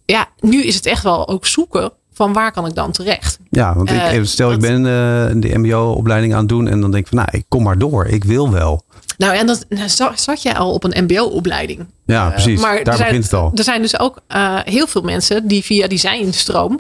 Ja, 0.06 0.28
nu 0.40 0.64
is 0.64 0.76
het 0.76 0.86
echt 0.86 1.04
wel 1.04 1.28
ook 1.28 1.46
zoeken 1.46 1.92
van 2.14 2.34
waar 2.34 2.52
kan 2.52 2.66
ik 2.66 2.76
dan 2.76 2.92
terecht. 2.92 3.40
Ja, 3.50 3.76
want 3.76 3.90
ik, 3.90 3.96
Eh, 3.98 4.12
even 4.14 4.28
stel 4.28 4.52
ik 4.52 4.60
ben 4.60 4.78
eh, 4.78 5.32
de 5.42 5.58
mbo-opleiding 5.58 6.34
aan 6.34 6.40
het 6.40 6.50
doen 6.50 6.68
en 6.68 6.82
dan 6.82 6.92
denk 6.92 7.04
ik 7.04 7.10
van, 7.10 7.18
nou, 7.18 7.30
ik 7.32 7.46
kom 7.48 7.64
maar 7.64 7.78
door. 7.78 8.06
Ik 8.06 8.24
wil 8.24 8.52
wel. 8.52 8.84
Nou, 9.18 9.36
en 9.36 9.46
dat 9.48 9.66
nou, 9.70 9.90
za- 9.90 10.16
zat 10.16 10.42
jij 10.42 10.56
al 10.56 10.74
op 10.74 10.84
een 10.84 11.04
MBO-opleiding. 11.04 11.86
Ja, 12.06 12.30
precies. 12.30 12.62
Maar 12.62 12.84
Daar 12.84 12.96
zijn, 12.96 13.08
begint 13.08 13.24
het 13.24 13.34
al. 13.34 13.52
Er 13.56 13.64
zijn 13.64 13.82
dus 13.82 14.00
ook 14.00 14.20
heel 14.64 14.88
veel 14.88 15.02
mensen 15.02 15.48
die 15.48 15.64
via 15.64 15.88
designstroom 15.88 16.80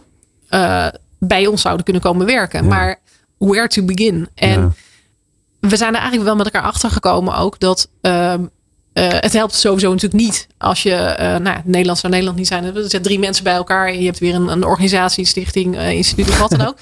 bij 1.20 1.48
ons 1.48 1.62
zouden 1.62 1.84
kunnen 1.84 2.02
komen 2.02 2.26
werken. 2.26 2.64
Ja. 2.64 2.70
Maar 2.70 3.00
where 3.38 3.68
to 3.68 3.84
begin? 3.84 4.28
En 4.36 4.60
Ja. 4.62 4.72
We 5.70 5.78
zijn 5.78 5.90
er 5.90 6.00
eigenlijk 6.00 6.24
wel 6.24 6.36
met 6.36 6.46
elkaar 6.46 6.70
achter 6.70 6.90
gekomen 6.90 7.38
ook 7.38 7.60
dat 7.60 7.90
ehm, 8.02 8.44
eh, 8.96 9.08
het 9.10 9.34
helpt 9.34 9.54
sowieso 9.54 9.92
natuurlijk 9.92 10.24
niet 10.24 10.48
als 10.58 10.84
je, 10.84 10.94
eh 10.94 11.36
nou, 11.36 11.62
Nederland 11.64 12.00
zou 12.00 12.12
Nederland 12.12 12.38
niet 12.38 12.48
zijn. 12.48 12.64
Er 12.64 12.82
zitten 12.82 13.02
drie 13.02 13.20
mensen 13.20 13.44
bij 13.44 13.54
elkaar 13.54 13.88
en 13.88 14.00
je 14.00 14.06
hebt 14.06 14.20
weer 14.20 14.36
een, 14.36 14.48
een 14.48 14.64
organisatie, 14.64 15.26
stichting, 15.26 15.78
eh, 15.78 15.92
instituut 15.92 16.30
of 16.30 16.40
wat 16.40 16.50
dan 16.50 16.68
ook. 16.68 16.78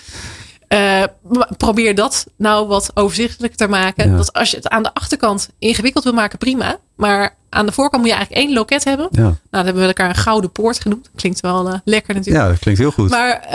Probeer 1.58 1.96
dat 1.96 2.26
nou 2.38 2.68
wat 2.68 2.92
overzichtelijker 2.94 3.58
te 3.58 3.68
maken. 3.68 4.10
Ja. 4.10 4.18
Dat 4.18 4.34
als 4.34 4.52
je 4.52 4.58
het 4.58 4.70
aan 4.70 4.84
de 4.84 4.94
achterkant 4.94 5.50
ingewikkeld 5.60 6.04
wil 6.04 6.14
maken, 6.14 6.38
prima. 6.38 6.78
Maar 6.96 7.36
aan 7.50 7.66
de 7.66 7.72
voorkant 7.72 8.02
moet 8.02 8.12
je 8.12 8.18
eigenlijk 8.18 8.46
één 8.46 8.56
loket 8.56 8.84
hebben. 8.84 9.08
Ja. 9.12 9.22
Nou, 9.22 9.38
dat 9.50 9.64
hebben 9.64 9.82
we 9.82 9.88
elkaar 9.88 10.10
een 10.10 10.16
gouden 10.16 10.52
poort 10.52 10.80
genoemd. 10.80 11.10
Klinkt 11.16 11.40
wel 11.40 11.82
lekker 11.84 12.14
natuurlijk. 12.16 12.44
ja, 12.44 12.50
dat 12.52 12.60
klinkt 12.60 12.80
heel 12.80 12.92
goed. 12.92 13.10
Maar 13.10 13.48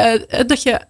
dat 0.46 0.62
je 0.62 0.80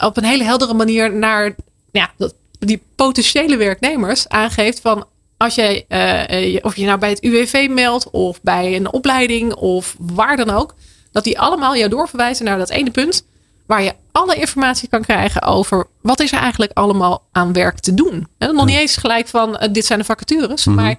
op 0.00 0.16
een 0.16 0.24
hele 0.24 0.44
heldere 0.44 0.74
manier 0.74 1.14
naar 1.14 1.54
ja, 1.92 2.10
dat, 2.16 2.34
die 2.66 2.82
potentiële 2.96 3.56
werknemers 3.56 4.28
aangeeft 4.28 4.80
van 4.80 5.06
als 5.36 5.54
jij, 5.54 5.84
eh, 5.88 6.30
eh, 6.30 6.52
je- 6.52 6.64
of 6.64 6.76
je 6.76 6.84
nou 6.86 6.98
bij 6.98 7.08
het 7.10 7.22
UWV 7.24 7.66
meldt 7.70 8.10
of 8.10 8.40
bij 8.42 8.76
een 8.76 8.92
opleiding 8.92 9.54
of 9.54 9.96
waar 9.98 10.36
dan 10.36 10.50
ook, 10.50 10.74
dat 11.12 11.24
die 11.24 11.38
allemaal 11.40 11.76
jou 11.76 11.90
doorverwijzen 11.90 12.44
naar 12.44 12.58
dat 12.58 12.70
ene 12.70 12.90
punt 12.90 13.24
waar 13.66 13.82
je 13.82 13.94
alle 14.12 14.34
informatie 14.34 14.88
kan 14.88 15.02
krijgen 15.02 15.42
over 15.42 15.86
wat 16.02 16.20
is 16.20 16.32
er 16.32 16.38
eigenlijk 16.38 16.72
allemaal 16.74 17.22
aan 17.32 17.52
werk 17.52 17.78
te 17.78 17.94
doen. 17.94 18.28
En 18.38 18.54
nog 18.54 18.64
niet 18.66 18.76
eens 18.78 18.96
gelijk 18.96 19.28
van 19.28 19.56
eh, 19.56 19.72
dit 19.72 19.86
zijn 19.86 19.98
de 19.98 20.04
vacatures, 20.04 20.64
maar 20.64 20.76
bij 20.84 20.96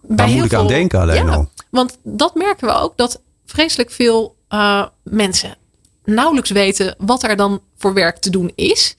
Mhm. 0.00 0.16
Waar 0.16 0.26
moet 0.26 0.34
heel 0.36 0.44
ik 0.44 0.52
aan 0.52 0.58
veel- 0.60 0.68
denken 0.68 1.00
alleen 1.00 1.26
ja, 1.26 1.32
al? 1.32 1.50
Want 1.70 1.98
dat 2.02 2.34
merken 2.34 2.66
we 2.66 2.72
ook, 2.74 2.96
dat 2.96 3.20
vreselijk 3.46 3.90
veel 3.90 4.34
mensen 5.02 5.56
nauwelijks 6.04 6.50
weten 6.50 6.94
wat 6.98 7.22
er 7.22 7.36
dan 7.36 7.60
voor 7.76 7.94
werk 7.94 8.16
te 8.18 8.30
doen 8.30 8.52
is. 8.54 8.96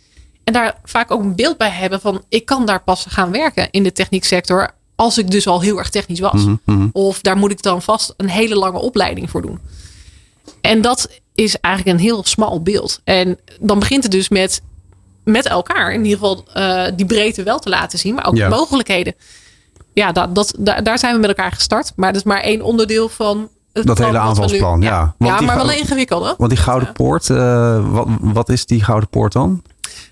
En 0.48 0.54
daar 0.54 0.76
vaak 0.84 1.12
ook 1.12 1.22
een 1.24 1.36
beeld 1.36 1.58
bij 1.58 1.70
hebben 1.70 2.02
van 2.02 2.22
ik 2.30 2.46
kan 2.46 2.66
daar 2.66 2.84
pas 2.84 3.06
gaan 3.10 3.32
werken 3.32 3.68
in 3.72 3.84
de 3.84 3.92
technieksector 3.92 4.70
als 4.96 5.18
ik 5.18 5.32
dus 5.32 5.48
al 5.48 5.62
heel 5.62 5.78
erg 5.78 5.90
technisch 5.90 6.20
was. 6.20 6.46
Mhm, 6.66 6.88
Of 6.92 7.22
daar 7.22 7.38
moet 7.38 7.52
ik 7.52 7.62
dan 7.62 7.82
vast 7.82 8.14
een 8.18 8.30
hele 8.30 8.56
lange 8.56 8.80
opleiding 8.80 9.30
voor 9.30 9.42
doen. 9.42 9.60
En 10.62 10.82
dat 10.82 11.10
is 11.36 11.60
eigenlijk 11.60 11.98
een 11.98 12.04
heel 12.04 12.24
smal 12.26 12.62
beeld. 12.62 13.02
En 13.04 13.38
dan 13.60 13.80
begint 13.80 14.04
het 14.04 14.12
dus 14.12 14.30
met 14.30 14.62
met 15.24 15.46
elkaar 15.48 15.92
in 15.94 16.04
ieder 16.06 16.20
geval 16.20 16.44
eh, 16.54 16.84
die 16.96 17.06
breedte 17.06 17.44
wel 17.44 17.60
te 17.60 17.70
laten 17.70 18.00
zien, 18.00 18.16
maar 18.16 18.26
ook 18.28 18.36
Ja. 18.36 18.50
de 18.50 18.56
mogelijkheden. 18.56 19.16
Ja, 19.94 20.12
dat, 20.12 20.36
dat, 20.36 20.54
daar, 20.58 20.84
daar 20.84 21.00
zijn 21.00 21.14
we 21.14 21.20
met 21.20 21.30
elkaar 21.30 21.52
gestart. 21.52 21.94
Maar 21.96 22.12
dat 22.14 22.22
is 22.22 22.28
maar 22.28 22.42
één 22.42 22.62
onderdeel 22.62 23.10
van 23.10 23.50
het 23.74 23.88
Dat 23.88 23.98
hele 23.98 24.12
nu- 24.12 24.18
aanvalsplan, 24.18 24.82
ja. 24.82 25.16
Want 25.18 25.32
Ja, 25.32 25.38
die 25.38 25.48
maar 25.48 25.56
wel 25.56 25.72
een 25.72 25.78
ingewikkelde. 25.78 26.36
Want 26.38 26.50
die 26.50 26.60
Gouden 26.60 26.92
Poort, 26.94 27.30
eh, 27.30 27.92
wat, 27.92 28.08
wat 28.22 28.50
is 28.50 28.66
die 28.66 28.84
Gouden 28.84 29.10
Poort 29.10 29.32
dan? 29.34 29.62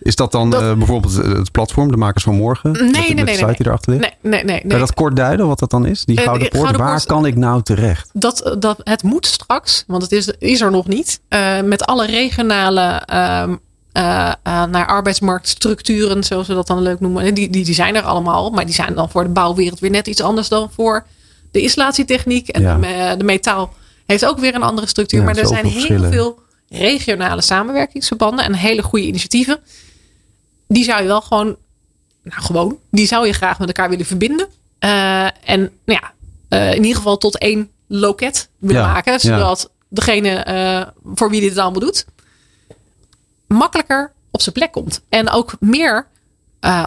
Is 0.01 0.15
dat 0.15 0.31
dan 0.31 0.49
Dat- 0.49 0.61
eh, 0.61 0.73
bijvoorbeeld 0.73 1.15
het 1.15 1.51
platform, 1.51 1.91
de 1.91 1.97
makers 1.97 2.23
van 2.23 2.35
morgen? 2.35 2.71
Nee, 2.71 2.81
met, 2.83 2.91
nee, 2.91 3.01
met 3.01 3.07
nee, 3.07 3.15
de 3.15 3.23
nee, 3.23 3.33
site 3.35 3.45
nee. 3.45 3.55
die 3.55 3.65
erachter 3.67 3.91
ligt? 3.93 4.03
Nee, 4.21 4.31
nee, 4.31 4.43
nee. 4.43 4.59
Kan 4.59 4.69
je 4.69 4.77
dat 4.77 4.93
kort 4.93 5.15
duiden 5.15 5.47
wat 5.47 5.59
dat 5.59 5.69
dan 5.69 5.85
is? 5.85 6.05
Die 6.05 6.17
Eh, 6.17 6.23
Gouden 6.23 6.49
Poort, 6.49 6.61
Gouden 6.61 6.81
waar 6.81 6.91
Poort- 6.95 7.05
kan 7.05 7.25
ik 7.25 7.35
nou 7.35 7.61
terecht? 7.61 8.09
dat, 8.13 8.55
dat 8.59 8.77
het 8.83 9.03
moet 9.03 9.25
straks, 9.25 9.83
want 9.87 10.01
het 10.03 10.11
is, 10.11 10.27
is 10.39 10.61
er 10.61 10.71
nog 10.71 10.87
niet, 10.87 11.19
eh, 11.27 11.61
met 11.61 11.85
alle 11.85 12.05
regionale 12.05 12.81
ehm, 13.05 13.55
eh, 13.91 14.27
eh, 14.43 14.63
naar 14.63 14.87
arbeidsmarktstructuren, 14.87 16.23
zoals 16.23 16.47
we 16.47 16.53
dat 16.53 16.67
dan 16.67 16.81
leuk 16.81 16.99
noemen. 16.99 17.33
Die, 17.33 17.49
die, 17.49 17.63
die 17.65 17.73
zijn 17.73 17.95
er 17.95 18.01
allemaal, 18.01 18.49
maar 18.49 18.65
die 18.65 18.73
zijn 18.75 18.93
dan 18.95 19.09
voor 19.09 19.23
de 19.23 19.29
bouwwereld 19.29 19.79
weer 19.79 19.91
net 19.91 20.07
iets 20.07 20.21
anders 20.21 20.49
dan 20.49 20.69
voor 20.75 21.05
de 21.51 21.61
installatietechniek. 21.61 22.47
En 22.47 22.61
Ja. 22.61 22.73
de, 22.73 22.79
me- 22.79 23.15
de 23.17 23.23
metaal 23.23 23.73
heeft 24.05 24.25
ook 24.25 24.39
weer 24.39 24.55
een 24.55 24.63
andere 24.63 24.87
structuur. 24.87 25.19
Ja, 25.19 25.25
maar 25.25 25.37
er 25.37 25.47
zijn 25.47 25.65
heel 25.65 26.03
veel 26.11 26.39
regionale 26.77 27.41
samenwerkingsverbanden 27.41 28.45
en 28.45 28.53
hele 28.53 28.83
goede 28.83 29.05
initiatieven. 29.05 29.59
Die 30.67 30.83
zou 30.83 31.01
je 31.01 31.07
wel 31.07 31.21
gewoon, 31.21 31.55
nou 32.23 32.41
gewoon, 32.41 32.77
die 32.91 33.07
zou 33.07 33.27
je 33.27 33.33
graag 33.33 33.59
met 33.59 33.67
elkaar 33.67 33.89
willen 33.89 34.05
verbinden. 34.05 34.47
Eh, 34.79 35.49
en 35.49 35.59
nou 35.85 35.99
ja, 36.01 36.13
eh, 36.49 36.73
in 36.73 36.81
ieder 36.81 36.95
geval 36.97 37.17
tot 37.17 37.37
één 37.37 37.69
loket 37.87 38.49
willen 38.57 38.81
Ja, 38.81 38.91
maken. 38.91 39.11
ja. 39.13 39.19
Zodat 39.19 39.71
degene 39.89 40.29
eh, 40.29 40.87
voor 41.13 41.29
wie 41.29 41.41
dit 41.41 41.57
allemaal 41.57 41.79
doet, 41.79 42.05
makkelijker 43.47 44.11
op 44.31 44.41
zijn 44.41 44.55
plek 44.55 44.71
komt. 44.71 45.01
En 45.09 45.29
ook 45.29 45.55
meer 45.59 46.07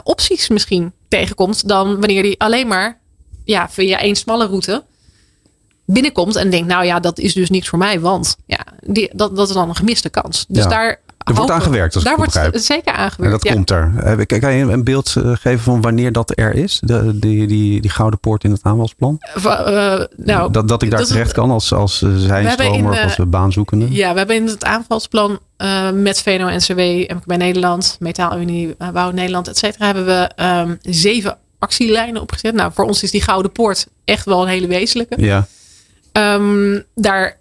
opties 0.05 0.49
misschien 0.49 0.93
tegenkomt 1.09 1.69
dan 1.69 1.87
wanneer 2.01 2.23
die 2.23 2.41
alleen 2.41 2.67
maar 2.67 3.01
ja, 3.45 3.69
via 3.69 3.99
één 3.99 4.17
smalle 4.17 4.47
route 4.47 4.85
binnenkomt 5.93 6.37
en 6.37 6.51
denkt, 6.51 6.67
nou 6.69 6.85
ja, 6.85 7.01
dat 7.01 7.19
is 7.19 7.35
dus 7.35 7.51
niks 7.51 7.69
voor 7.69 7.79
mij, 7.79 8.01
want 8.01 8.37
ja, 8.47 8.59
die, 8.87 9.11
dat, 9.15 9.37
dat 9.37 9.49
is 9.49 9.55
dan 9.55 9.69
een 9.69 9.77
gemiste 9.77 10.09
kans. 10.09 10.45
Dus 10.49 10.63
Ja. 10.63 10.69
daar 10.69 11.01
Er 11.19 11.35
wordt 11.35 11.51
aan 11.51 11.63
gewerkt, 11.63 11.95
als 11.95 12.05
daar 12.05 12.17
wordt 12.17 12.33
begrijp. 12.33 12.57
zeker 12.57 12.93
En 12.93 12.99
aangewerkt. 12.99 13.33
dat 13.33 13.45
ja. 13.45 13.53
komt 13.53 13.71
er. 13.71 13.93
Eh, 14.29 14.41
Kan 14.41 14.53
je 14.55 14.65
een 14.73 14.85
beeld 14.85 15.15
eh, 15.17 15.31
geven 15.37 15.59
van 15.61 15.81
wanneer 15.81 16.13
dat 16.13 16.33
er 16.39 16.55
is? 16.55 16.81
De, 16.85 17.19
die, 17.19 17.47
die, 17.47 17.81
die 17.81 17.91
Gouden 17.91 18.19
Poort 18.21 18.45
in 18.45 18.51
het 18.51 18.61
aanvalsplan? 18.63 19.17
Va- 19.35 19.65
eh, 19.65 20.05
nou, 20.17 20.53
dat, 20.53 20.69
dat 20.69 20.83
ik 20.83 20.91
daar 20.91 20.99
dat 20.99 21.09
terecht 21.09 21.33
kan 21.33 21.51
als, 21.51 21.73
als 21.73 22.03
eh, 22.03 22.11
zijnstromer 22.17 22.91
of 22.91 22.97
eh, 22.97 23.05
als 23.05 23.19
eh, 23.19 23.27
baanzoekende? 23.27 23.87
Ja, 23.91 24.13
we 24.13 24.19
hebben 24.19 24.37
in 24.37 24.47
het 24.47 24.65
aanvalsplan 24.65 25.39
eh, 25.57 25.91
met 25.91 26.23
VNO-NCW, 26.23 26.79
MKB 27.15 27.37
Nederland, 27.37 27.97
Metaalunie, 28.01 28.75
uh, 28.79 28.89
Bouw 28.91 29.11
Nederland, 29.11 29.49
et 29.49 29.59
cetera, 29.59 29.85
hebben 29.87 30.07
we 30.07 30.31
ehm, 30.37 30.75
zeven 30.83 31.39
actielijnen 31.59 32.23
opgezet. 32.23 32.55
Nou, 32.55 32.73
voor 32.75 32.85
ons 32.85 33.03
is 33.03 33.11
die 33.11 33.23
Gouden 33.23 33.53
Poort 33.53 33.87
echt 34.05 34.25
wel 34.25 34.43
een 34.43 34.49
hele 34.49 34.67
wezenlijke. 34.67 35.15
Ja, 35.23 35.47
Ehm, 36.13 36.81
daar 36.95 37.39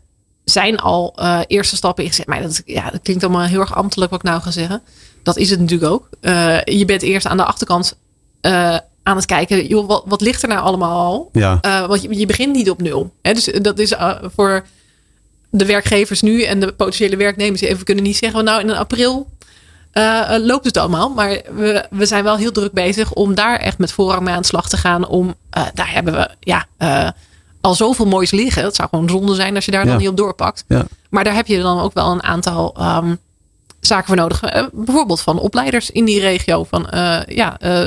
zijn 0.50 0.78
al 0.78 1.14
eh, 1.16 1.40
eerste 1.48 1.76
stappen 1.76 2.04
in 2.04 2.10
gezet. 2.10 2.28
Maar 2.28 2.42
dat, 2.42 2.62
ja, 2.66 2.90
dat 2.90 3.02
klinkt 3.02 3.24
allemaal 3.24 3.42
heel 3.42 3.60
erg 3.60 3.76
ambtelijk 3.76 4.12
wat 4.12 4.20
ik 4.20 4.26
nou 4.26 4.42
ga 4.42 4.52
zeggen. 4.52 4.82
Dat 5.24 5.38
is 5.38 5.50
het 5.50 5.60
natuurlijk 5.60 5.92
ook. 5.92 6.10
Eh, 6.22 6.64
je 6.64 6.86
bent 6.86 7.02
eerst 7.02 7.28
aan 7.28 7.38
de 7.38 7.44
achterkant 7.44 7.98
eh, 8.42 8.78
aan 9.04 9.16
het 9.16 9.26
kijken. 9.26 9.68
Joh, 9.68 9.88
wat, 9.88 10.04
wat 10.06 10.22
ligt 10.22 10.42
er 10.42 10.50
nou 10.50 10.62
allemaal 10.62 11.06
al? 11.06 11.30
ja. 11.34 11.60
Want 11.88 12.02
je, 12.02 12.18
je 12.18 12.26
begint 12.26 12.56
niet 12.56 12.70
op 12.70 12.82
nul. 12.82 13.14
Hè? 13.22 13.34
Dus 13.34 13.46
dat 13.62 13.80
is 13.80 13.94
voor 14.36 14.66
de 15.50 15.66
werkgevers 15.66 16.22
nu 16.22 16.44
en 16.44 16.60
de 16.60 16.74
potentiële 16.74 17.16
werknemers. 17.16 17.62
Even 17.62 17.86
kunnen 17.86 18.04
niet 18.04 18.18
zeggen, 18.18 18.44
nou 18.44 18.62
in 18.62 18.72
april 18.72 19.30
loopt 20.40 20.66
het 20.66 20.78
allemaal. 20.78 21.10
Maar 21.10 21.42
we, 21.56 21.86
we 21.90 22.06
zijn 22.06 22.24
wel 22.24 22.38
heel 22.38 22.52
druk 22.52 22.72
bezig 22.72 23.14
om 23.14 23.36
daar 23.36 23.60
echt 23.60 23.78
met 23.78 23.92
voorrang 23.92 24.24
mee 24.24 24.34
aan 24.34 24.42
de 24.42 24.48
slag 24.48 24.70
te 24.70 24.78
gaan. 24.78 25.08
Om, 25.08 25.36
daar 25.74 25.92
hebben 25.92 26.14
we 26.14 26.30
ja, 26.40 26.66
al 27.68 27.76
zoveel 27.76 28.06
moois 28.06 28.32
liggen. 28.32 28.64
Het 28.64 28.76
zou 28.76 28.90
gewoon 28.90 29.10
zonde 29.10 29.36
zijn 29.36 29.56
als 29.56 29.66
je 29.66 29.72
daar 29.72 29.84
Ja. 29.86 29.90
dan 29.90 29.98
niet 30.00 30.10
op 30.10 30.18
doorpakt. 30.18 30.64
Ja. 30.68 30.86
Maar 31.10 31.24
daar 31.24 31.36
heb 31.36 31.48
je 31.48 31.62
dan 31.62 31.80
ook 31.80 31.94
wel 31.94 32.12
een 32.12 32.24
aantal 32.24 32.74
ehm, 32.78 33.16
zaken 33.80 34.08
voor 34.08 34.16
nodig. 34.16 34.42
Eh, 34.44 34.66
bijvoorbeeld 34.74 35.22
van 35.22 35.40
opleiders 35.40 35.92
in 35.92 36.06
die 36.06 36.20
regio. 36.20 36.64
Van, 36.64 36.90
eh, 36.90 37.20
ja, 37.36 37.60
eh, 37.60 37.86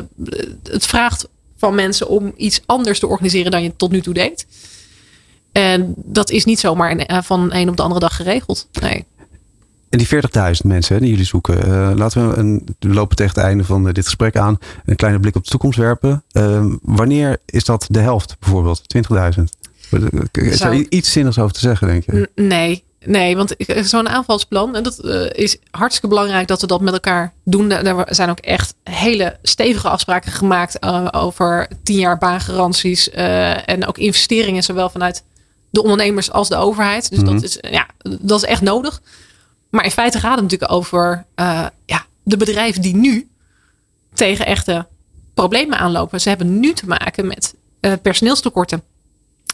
het 0.63 0.87
vraagt 0.87 1.29
van 1.57 1.75
mensen 1.75 2.09
om 2.09 2.33
iets 2.37 2.61
anders 2.67 2.99
te 2.99 3.07
organiseren 3.07 3.51
dan 3.51 3.63
je 3.63 3.77
tot 3.77 3.91
nu 3.91 4.01
toe 4.01 4.15
deed. 4.15 4.47
En 5.53 5.95
dat 5.97 6.31
is 6.31 6.45
niet 6.45 6.61
zomaar 6.61 6.91
een- 6.91 7.23
van 7.25 7.53
een 7.53 7.69
op 7.69 7.77
de 7.77 7.83
andere 7.83 8.01
dag 8.01 8.17
geregeld. 8.17 8.69
Nee. 8.81 9.05
En 9.89 9.99
die 9.99 10.07
40.000 10.07 10.69
mensen 10.69 10.95
hè, 10.95 11.01
die 11.01 11.11
jullie 11.11 11.25
zoeken. 11.25 11.97
laten 11.97 12.29
we, 12.31 12.37
een, 12.37 12.67
we 12.79 12.89
lopen 12.89 13.17
tegen 13.17 13.35
het 13.35 13.45
einde 13.45 13.65
van 13.65 13.85
dit 13.93 14.05
gesprek 14.05 14.37
aan. 14.37 14.59
Een 14.85 14.97
kleine 14.97 15.21
blik 15.21 15.37
op 15.37 15.45
de 15.45 15.51
toekomst 15.51 15.79
werpen. 15.79 16.23
Ehm, 16.33 16.77
wanneer 16.83 17.39
is 17.47 17.65
dat 17.65 17.87
de 17.89 17.99
helft 18.01 18.37
bijvoorbeeld? 18.41 18.89
20.000? 18.89 19.57
Is 20.33 20.59
Zou- 20.59 20.75
er 20.79 20.87
iets 20.89 21.13
zinnigs 21.13 21.39
over 21.39 21.53
te 21.55 21.61
zeggen, 21.61 21.87
denk 21.87 22.05
je? 22.05 22.13
N- 22.35 22.43
Nee, 22.47 22.85
nee, 23.05 23.37
want 23.37 23.55
zo'n 23.83 24.09
aanvalsplan, 24.09 24.77
en 24.77 24.83
dat 24.83 24.99
eh, 24.99 25.31
is 25.45 25.57
hartstikke 25.71 26.09
belangrijk 26.09 26.49
dat 26.49 26.61
we 26.61 26.67
dat 26.67 26.81
met 26.81 26.93
elkaar 26.93 27.33
doen. 27.45 27.69
Daar- 27.69 27.85
Daar 27.85 28.07
zijn 28.15 28.31
ook 28.31 28.39
echt 28.39 28.75
hele 28.85 29.37
stevige 29.43 29.89
afspraken 29.89 30.33
gemaakt 30.33 30.79
eh, 30.79 31.09
over 31.11 31.69
tien 31.83 31.99
jaar 31.99 32.19
baangaranties 32.19 33.11
eh, 33.11 33.69
en 33.69 33.87
ook 33.87 33.99
investeringen, 33.99 34.63
zowel 34.63 34.91
vanuit 34.91 35.25
de 35.71 35.83
ondernemers 35.83 36.31
als 36.31 36.49
de 36.49 36.57
overheid. 36.57 37.11
Dus 37.11 37.19
Mhm. 37.19 37.33
dat, 37.33 37.43
is, 37.43 37.59
ja, 37.71 37.87
dat 38.21 38.43
is 38.43 38.49
echt 38.49 38.63
nodig. 38.63 39.01
Maar 39.71 39.85
in 39.85 39.91
feite 39.91 40.19
gaat 40.19 40.35
het 40.35 40.43
natuurlijk 40.43 40.73
over 40.73 41.25
ja, 41.87 42.07
de 42.23 42.37
bedrijven 42.37 42.83
die 42.83 42.97
nu 42.97 43.29
tegen 44.15 44.47
echte 44.47 44.87
problemen 45.35 45.79
aanlopen. 45.79 46.21
Ze 46.21 46.29
hebben 46.29 46.61
nu 46.61 46.73
te 46.73 46.87
maken 46.87 47.27
met 47.27 47.55
personeelstekorten. 48.03 48.83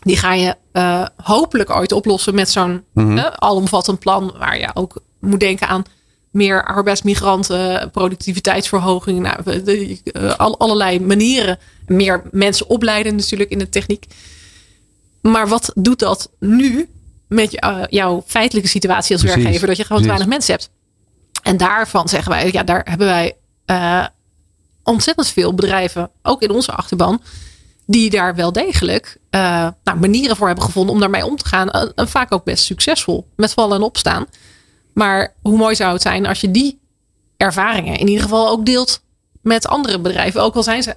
Die 0.07 0.17
ga 0.17 0.33
je 0.33 0.55
eh, 0.73 1.07
hopelijk 1.23 1.71
ooit 1.71 1.93
oplossen 1.93 2.35
met 2.35 2.51
zo'n 2.51 2.85
Mhm. 2.95 3.19
eh, 3.19 3.25
alomvattend 3.25 3.99
plan. 3.99 4.35
Waar 4.39 4.59
je 4.59 4.71
ook 4.75 5.01
moet 5.21 5.41
denken 5.41 5.69
aan 5.69 5.83
meer 6.31 6.65
arbeidsmigranten, 6.65 7.91
productiviteitsverhoging. 7.91 9.19
Nou, 9.21 9.63
de- 9.65 10.01
eh, 10.13 10.35
al- 10.37 10.59
allerlei 10.59 11.01
manieren. 11.01 11.59
Meer 11.87 12.23
mensen 12.31 12.69
opleiden 12.69 13.17
natuurlijk 13.17 13.51
in 13.51 13.59
de 13.59 13.69
techniek. 13.69 14.07
Maar 15.23 15.49
wat 15.49 15.71
doet 15.75 15.99
dat 15.99 16.31
nu 16.41 16.89
met 17.29 17.67
jouw 17.91 18.23
feitelijke 18.27 18.69
situatie 18.71 19.13
als 19.15 19.23
Precies, 19.23 19.43
werkgever? 19.43 19.69
Dat 19.69 19.77
je 19.77 19.85
gewoon 19.85 20.03
te 20.03 20.09
weinig 20.09 20.29
mensen 20.29 20.53
hebt. 20.55 20.71
En 21.43 21.57
daarvan 21.57 22.09
zeggen 22.09 22.31
wij, 22.33 22.53
ja, 22.53 22.63
daar 22.63 22.87
hebben 22.89 23.07
wij 23.07 23.37
ontzettend 24.83 25.29
veel 25.29 25.55
bedrijven, 25.55 26.11
ook 26.23 26.43
in 26.43 26.51
onze 26.51 26.73
achterban, 26.73 27.23
die 27.87 28.11
daar 28.11 28.35
wel 28.35 28.53
degelijk 28.53 29.19
eh, 29.31 29.69
nou, 29.85 29.99
manieren 29.99 30.37
voor 30.37 30.47
hebben 30.47 30.65
gevonden 30.65 30.95
om 30.95 31.01
daarmee 31.01 31.27
om 31.27 31.37
te 31.37 31.49
gaan. 31.49 31.71
En, 31.71 31.93
en 31.95 32.09
vaak 32.09 32.33
ook 32.33 32.45
best 32.45 32.65
succesvol, 32.65 33.29
met 33.37 33.53
vallen 33.53 33.77
en 33.77 33.83
opstaan. 33.83 34.27
Maar 34.95 35.35
hoe 35.43 35.57
mooi 35.57 35.75
zou 35.75 35.93
het 35.93 36.03
zijn 36.03 36.27
als 36.27 36.41
je 36.41 36.51
die 36.51 36.81
ervaringen 37.37 37.99
in 37.99 38.09
ieder 38.09 38.23
geval 38.23 38.49
ook 38.49 38.67
deelt 38.67 39.03
met 39.43 39.67
andere 39.67 40.01
bedrijven. 40.01 40.43
Ook 40.43 40.55
al 40.55 40.63
zijn 40.63 40.83
ze 40.83 40.95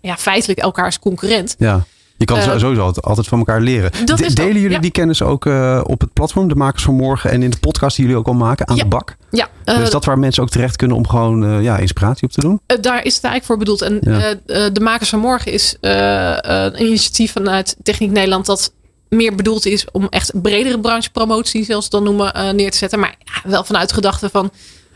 ja, 0.00 0.16
feitelijk 0.16 0.58
elkaars 0.58 0.98
concurrent. 0.98 1.54
Ja. 1.58 1.84
Je 2.22 2.28
kan 2.28 2.38
Eh, 2.38 2.58
sowieso 2.58 2.82
altijd, 2.82 3.04
altijd 3.06 3.26
van 3.26 3.38
elkaar 3.38 3.60
leren. 3.60 3.90
De- 4.04 4.32
Delen 4.34 4.52
jullie 4.60 4.70
ja. 4.70 4.78
die 4.78 4.90
kennis 4.90 5.22
ook 5.22 5.46
eh, 5.46 5.80
op 5.84 6.00
het 6.00 6.12
platform, 6.12 6.48
de 6.48 6.54
makers 6.54 6.82
van 6.82 6.94
morgen, 6.94 7.30
en 7.30 7.42
in 7.42 7.50
de 7.50 7.58
podcast 7.58 7.96
die 7.96 8.04
jullie 8.04 8.20
ook 8.20 8.26
al 8.26 8.34
maken, 8.34 8.68
aan 8.68 8.76
Ja. 8.76 8.82
de 8.82 8.88
bak? 8.88 9.16
Ja, 9.30 9.48
eh, 9.64 9.80
is 9.80 9.90
dat 9.90 10.04
waar 10.04 10.18
mensen 10.18 10.42
ook 10.42 10.48
terecht 10.50 10.76
kunnen 10.76 10.96
om 10.96 11.08
gewoon 11.08 11.44
eh, 11.44 11.62
ja, 11.62 11.76
inspiratie 11.78 12.24
op 12.26 12.32
te 12.32 12.40
doen? 12.40 12.60
Eh, 12.66 12.76
daar 12.80 13.04
is 13.04 13.14
het 13.14 13.24
eigenlijk 13.24 13.44
voor 13.44 13.56
bedoeld. 13.58 13.82
En 13.82 13.98
Ja. 14.00 14.18
eh, 14.46 14.64
eh, 14.66 14.72
de 14.72 14.80
Makers 14.80 15.08
van 15.10 15.18
Morgen 15.18 15.52
is 15.52 15.76
eh, 15.80 16.30
eh, 16.66 16.72
een 16.72 16.82
initiatief 16.82 17.32
vanuit 17.32 17.76
Techniek 17.82 18.10
Nederland 18.10 18.46
dat 18.46 18.72
meer 19.08 19.34
bedoeld 19.34 19.66
is 19.66 19.86
om 19.90 20.06
echt 20.10 20.42
bredere 20.42 20.80
branchepromotie, 20.80 21.64
het 21.68 21.90
dan 21.90 22.02
noemen, 22.02 22.34
eh, 22.34 22.50
neer 22.50 22.70
te 22.70 22.76
zetten. 22.76 22.98
Maar 22.98 23.14
ja, 23.18 23.50
wel 23.50 23.64
vanuit 23.64 23.88
de 23.88 23.94
gedachte 23.94 24.30
van 24.30 24.50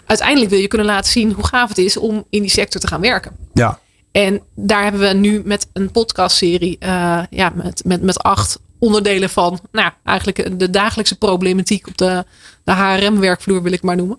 uiteindelijk 0.06 0.50
wil 0.50 0.60
je 0.60 0.68
kunnen 0.68 0.86
laten 0.86 1.10
zien 1.12 1.32
hoe 1.32 1.46
gaaf 1.46 1.68
het 1.68 1.78
is 1.78 1.96
om 1.96 2.24
in 2.30 2.40
die 2.40 2.50
sector 2.50 2.80
te 2.80 2.86
gaan 2.86 3.00
werken. 3.00 3.32
Ja. 3.52 3.78
En 4.16 4.42
daar 4.54 4.82
hebben 4.82 5.00
we 5.00 5.14
nu 5.14 5.42
met 5.44 5.66
een 5.72 5.90
podcastserie, 5.90 6.76
eh, 6.78 7.22
ja, 7.30 7.52
met, 7.54 7.82
met, 7.84 8.02
met 8.02 8.18
acht 8.18 8.58
onderdelen 8.78 9.30
van, 9.30 9.60
nou, 9.72 9.90
eigenlijk 10.04 10.58
de 10.58 10.70
dagelijkse 10.70 11.18
problematiek 11.18 11.86
op 11.86 11.98
de, 11.98 12.24
de 12.64 12.72
HRM-werkvloer, 12.72 13.62
wil 13.62 13.72
ik 13.72 13.82
maar 13.82 13.96
noemen. 13.96 14.18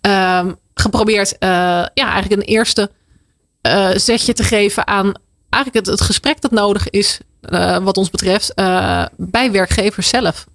Ehm, 0.00 0.52
geprobeerd, 0.74 1.38
eh, 1.38 1.48
ja, 1.94 2.10
eigenlijk 2.10 2.32
een 2.32 2.48
eerste 2.48 2.90
eh, 3.60 3.90
zetje 3.94 4.32
te 4.32 4.42
geven 4.42 4.86
aan 4.86 5.12
eigenlijk 5.48 5.86
het, 5.86 5.98
het 5.98 6.06
gesprek 6.06 6.40
dat 6.40 6.50
nodig 6.50 6.90
is, 6.90 7.20
wat 7.82 7.96
ons 7.96 8.10
betreft, 8.10 8.54
bij 9.16 9.50
werkgevers 9.50 10.08
zelf. 10.08 10.46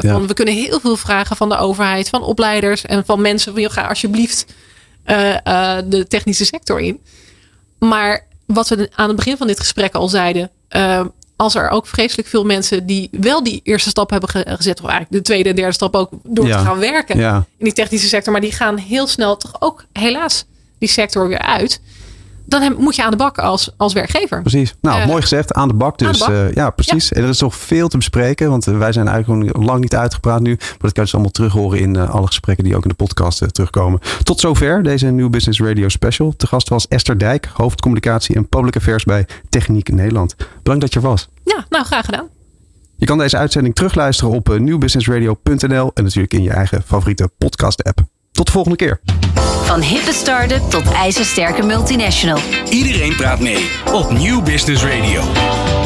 Van, 0.00 0.26
we 0.26 0.34
kunnen 0.34 0.54
heel 0.54 0.80
veel 0.80 0.96
vragen 0.96 1.36
van 1.36 1.48
de 1.48 1.56
overheid, 1.56 2.08
van 2.08 2.22
opleiders 2.22 2.82
en 2.82 3.04
van 3.04 3.20
mensen 3.20 3.54
van, 3.54 3.70
ga 3.70 3.86
alsjeblieft 3.86 4.46
de 5.84 6.04
technische 6.08 6.44
sector 6.44 6.80
in. 6.80 7.00
Maar 7.78 8.25
wat 8.46 8.68
we 8.68 8.90
aan 8.94 9.06
het 9.08 9.16
begin 9.16 9.36
van 9.36 9.46
dit 9.46 9.60
gesprek 9.60 9.94
al 9.94 10.08
zeiden. 10.08 10.50
eh, 10.68 11.04
als 11.36 11.54
er 11.54 11.68
ook 11.68 11.86
vreselijk 11.86 12.28
veel 12.28 12.44
mensen 12.44 12.86
die 12.86 13.08
wel 13.12 13.42
die 13.44 13.60
eerste 13.64 13.88
stap 13.88 14.10
hebben 14.10 14.28
ge- 14.28 14.44
gezet. 14.46 14.80
Of 14.80 14.88
eigenlijk 14.88 15.12
de 15.12 15.22
tweede 15.22 15.48
en 15.48 15.56
derde 15.56 15.72
stap 15.72 15.94
ook 15.94 16.10
door 16.24 16.46
Ja. 16.46 16.58
te 16.58 16.64
gaan 16.64 16.78
werken 16.78 17.18
Ja. 17.18 17.36
in 17.58 17.64
die 17.64 17.72
technische 17.72 18.08
sector. 18.08 18.32
Maar 18.32 18.40
die 18.40 18.52
gaan 18.52 18.76
heel 18.76 19.06
snel 19.06 19.36
toch 19.36 19.56
ook 19.58 19.84
helaas 19.92 20.44
die 20.78 20.88
sector 20.88 21.28
weer 21.28 21.38
uit. 21.42 21.80
Dan 22.46 22.62
heb- 22.62 22.78
moet 22.78 22.96
je 22.96 23.04
aan 23.04 23.10
de 23.10 23.16
bak 23.16 23.38
als, 23.38 23.70
als 23.76 23.92
werkgever. 23.92 24.40
Precies. 24.40 24.74
Nou, 24.80 25.00
Eh, 25.00 25.06
mooi 25.06 25.20
gezegd. 25.22 25.52
Aan 25.54 25.68
de 25.68 25.74
bak 25.74 25.98
dus. 25.98 26.06
aan 26.08 26.12
de 26.12 26.18
bak. 26.42 26.48
eh, 26.48 26.54
ja, 26.54 26.70
precies. 26.70 27.12
En 27.12 27.22
er 27.22 27.28
is 27.28 27.40
nog 27.40 27.54
veel 27.54 27.88
te 27.88 27.96
bespreken. 27.96 28.50
Want 28.50 28.66
eh, 28.66 28.78
wij 28.78 28.92
zijn 28.92 29.08
eigenlijk 29.08 29.56
lang 29.56 29.80
niet 29.80 29.94
uitgepraat 29.96 30.40
nu. 30.40 30.50
Maar 30.50 30.68
dat 30.68 30.78
kan 30.78 30.90
je 30.92 31.00
dus 31.00 31.12
allemaal 31.14 31.30
terug 31.32 31.52
horen 31.52 31.78
in 31.78 31.96
alle 31.96 32.26
gesprekken 32.26 32.64
die 32.64 32.76
ook 32.76 32.82
in 32.82 32.88
de 32.88 32.94
podcast 32.94 33.54
terugkomen. 33.54 34.00
Tot 34.22 34.40
zover 34.40 34.82
deze 34.82 35.06
New 35.06 35.30
Business 35.30 35.60
Radio 35.60 35.88
Special. 35.88 36.34
Te 36.36 36.46
gast 36.46 36.68
was 36.68 36.88
Esther 36.88 37.18
Dijk, 37.18 37.48
hoofdcommunicatie 37.52 38.34
en 38.34 38.48
public 38.48 38.76
affairs 38.76 39.04
bij 39.04 39.26
Techniek 39.48 39.92
Nederland. 39.92 40.34
Bedankt 40.62 40.80
dat 40.80 40.92
je 40.92 41.00
er 41.00 41.06
was. 41.06 41.28
Ja, 41.44 41.66
nou 41.68 41.84
graag 41.84 42.04
gedaan. 42.04 42.26
Je 42.96 43.06
kan 43.06 43.18
deze 43.18 43.36
uitzending 43.36 43.74
terugluisteren 43.74 44.32
op 44.34 44.58
newbusinessradio.nl 44.58 45.90
en 45.94 46.02
natuurlijk 46.04 46.34
in 46.34 46.42
je 46.42 46.50
eigen 46.50 46.82
favoriete 46.86 47.30
podcast 47.38 47.84
app. 47.84 47.98
Tot 48.32 48.46
de 48.46 48.52
volgende 48.52 48.76
keer. 48.76 49.00
Van 49.66 49.82
hippe 49.82 50.12
start-up 50.12 50.70
tot 50.70 50.92
ijzersterke 50.92 51.62
multinational. 51.62 52.38
Iedereen 52.70 53.16
praat 53.16 53.40
mee 53.40 53.70
op 53.92 54.10
Nieuw 54.10 54.42
Business 54.42 54.84
Radio. 54.84 55.85